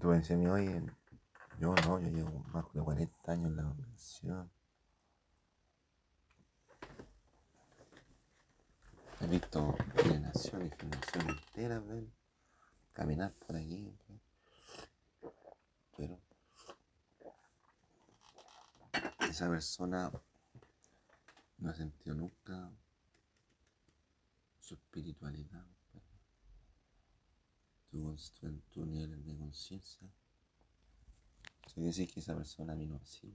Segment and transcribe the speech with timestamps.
[0.00, 0.82] Tú me decías, oye,
[1.58, 4.50] yo no, yo llevo más de 40 años en la convención.
[9.20, 12.12] He visto generaciones y generaciones enteras, ven,
[12.92, 13.96] caminar por aquí,
[15.96, 16.18] pero
[19.20, 20.10] esa persona
[21.58, 22.70] no ha sentido nunca
[24.60, 25.64] su espiritualidad,
[27.90, 29.23] tu, tu, tu nivel
[29.54, 30.10] conciencia.
[31.62, 33.32] Quiere decir que esa persona vino así.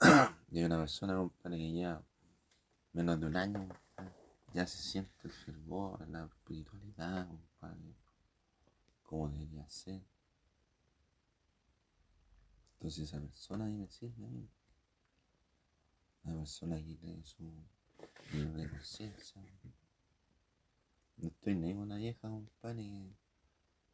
[0.52, 2.02] Y una persona, compadre, que ya
[2.92, 3.68] menos de un año,
[4.54, 7.94] ya se siente el fervor, la espiritualidad, compadre,
[9.02, 10.02] como debería ser.
[12.74, 14.48] Entonces esa persona ahí me sirve a mí.
[16.24, 17.44] Una persona que tiene su
[18.32, 19.42] nivel de conciencia.
[21.16, 23.14] No estoy ni con una vieja, compadre,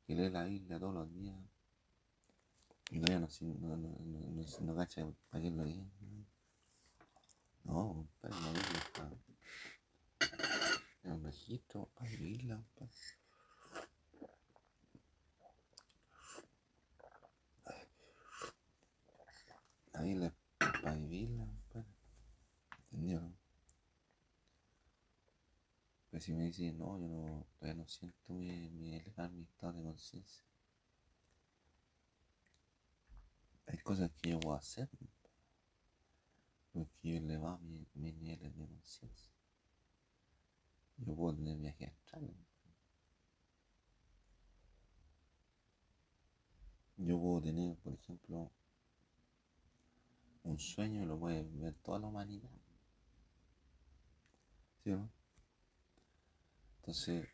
[0.07, 1.37] que lee la Biblia todos los días.
[2.91, 5.85] Y todavía no, no, no, no, no, cacha para qué lo diga.
[7.65, 9.11] No, compadre, la Biblia está
[11.03, 12.93] en el registro vivirla, compadre.
[19.93, 21.87] La Biblia para vivirla, compadre.
[22.93, 23.33] ¿Entendió?
[26.17, 29.83] Pero si me dice, no, yo no, todavía no siento mi, mi, mi estado de
[29.83, 30.47] conciencia.
[33.67, 34.89] Hay cosas que yo puedo hacer
[36.73, 39.31] porque yo elevado mis mi niveles de conciencia.
[40.97, 42.35] Yo puedo tener viajes astrales.
[46.97, 48.51] Yo puedo tener, por ejemplo,
[50.45, 52.49] un sueño y lo puede ver toda la humanidad.
[54.83, 55.16] ¿Sí o no?
[56.87, 57.27] Entonces,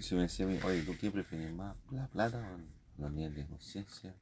[0.00, 1.76] si me decía, oye, ¿tú qué prefieres más?
[1.92, 4.16] ¿La plata o los niveles de conciencia?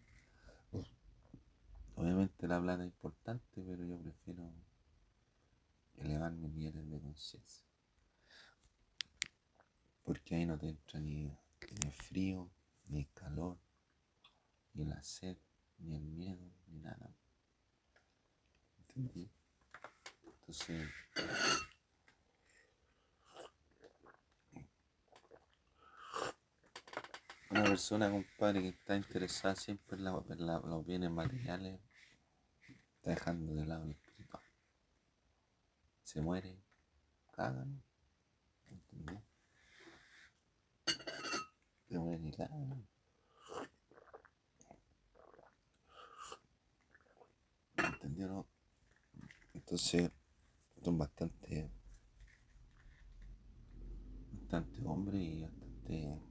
[1.96, 4.52] Obviamente la plata es importante, pero yo prefiero
[5.96, 7.64] elevar mis niveles de conciencia.
[10.04, 11.34] Porque ahí no te entra ni,
[11.82, 12.50] el frío,
[12.88, 13.56] ni el calor,
[14.74, 15.38] ni la sed,
[15.78, 17.10] ni el miedo, ni nada.
[18.80, 19.30] ¿Entendí?
[20.26, 20.90] Entonces,
[27.50, 31.78] una persona, compadre, que está interesada siempre en, los bienes materiales,
[32.96, 34.42] está dejando de lado lo espiritual.
[36.02, 36.58] Se muere,
[37.30, 37.80] cagan,
[38.68, 39.22] ¿entendés?
[41.88, 42.88] Se muere y cagan.
[47.76, 48.46] ¿Entendieron?
[49.54, 50.10] Entonces,
[50.82, 51.70] son bastante,
[54.32, 56.29] bastante hombres y bastante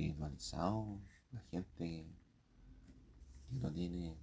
[0.00, 1.00] espiritualizados,
[1.32, 2.06] la gente que
[3.50, 4.16] no tiene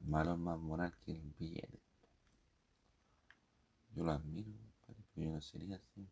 [0.00, 1.80] valor más moral que el billete.
[3.94, 4.52] Yo lo admiro,
[4.86, 6.08] pero yo no sería así.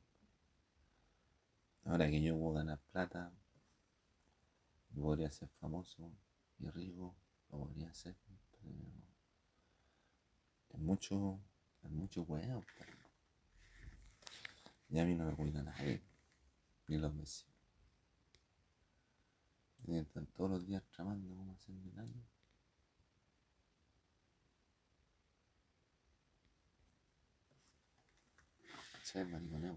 [1.84, 3.32] Ahora que yo puedo ganar plata,
[4.90, 6.12] yo podría ser famoso
[6.58, 7.14] y rico,
[7.50, 8.74] lo podría hacer, pero
[10.74, 11.40] es mucho,
[11.82, 12.62] es mucho huevo.
[14.90, 16.02] Y a mí no me cuida nadie,
[16.88, 17.49] ni los vecinos.
[19.86, 22.22] Están todos los días tramando cómo hacerme daño.
[29.02, 29.76] Se mariconeo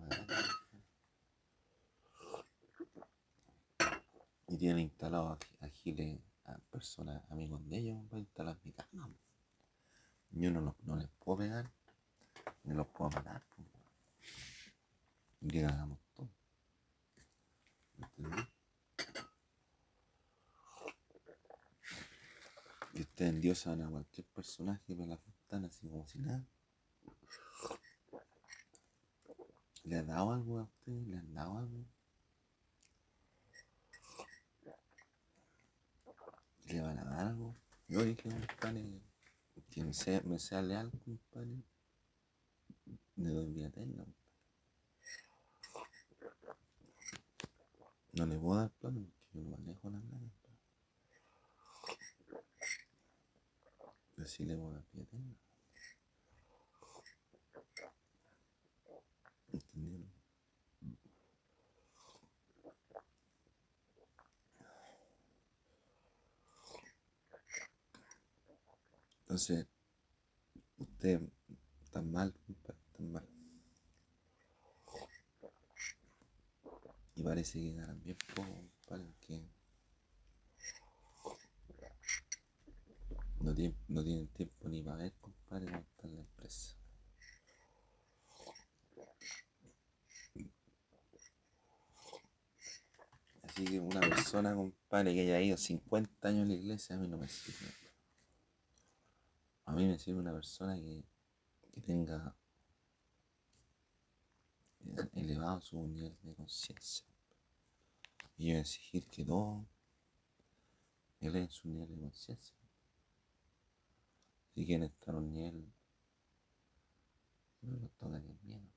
[4.48, 9.10] Y tienen instalado a giles a personas, amigos de ellos, para instalar mi cama.
[10.32, 11.72] Yo no, no les puedo pegar,
[12.64, 13.42] ni los puedo matar.
[15.48, 15.68] Que
[23.24, 26.46] Ustedes endiosan a cualquier personaje por la ventana así como si nada.
[29.86, 31.08] ¿Le han dado algo a ustedes?
[31.08, 31.86] ¿Le han dado algo?
[36.66, 37.56] ¿Le van a dar algo?
[37.88, 39.02] Yo dije, compadre,
[39.78, 41.64] me sea, me sea leal, compadre.
[43.16, 44.06] De doy vida eterna,
[48.12, 49.00] No le puedo dar plano
[49.32, 50.44] porque yo manejo las ganas.
[54.34, 55.36] Así le voy a dar vida eterna.
[59.52, 60.12] ¿Entendieron?
[69.20, 69.68] Entonces,
[70.78, 71.22] usted
[71.84, 73.30] está mal, está mal.
[77.14, 78.50] Y parece que ganan bien poco,
[78.82, 79.53] compadre, porque
[83.44, 83.54] no
[83.90, 86.78] no tienen tiempo ni para ver, compadre, cómo está la empresa.
[93.42, 97.08] Así que una persona, compadre, que haya ido 50 años a la iglesia, a mí
[97.08, 97.74] no me sirve.
[99.66, 101.04] A mí me sirve una persona que,
[101.74, 102.36] que tenga
[105.14, 107.06] elevado su nivel de conciencia.
[108.38, 109.66] Y yo exigir que todos
[111.20, 112.63] eleven su nivel de conciencia.
[114.54, 115.74] Si quieren estar un nivel,
[117.64, 118.68] no los toca el miedo.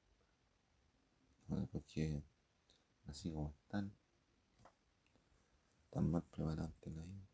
[1.71, 2.23] Porque
[3.07, 3.93] así como están,
[5.85, 7.26] están mal preparados ante la vida.